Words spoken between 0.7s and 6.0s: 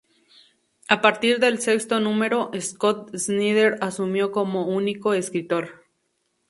A partir del sexto número, Scott Snyder asumió como único escritor.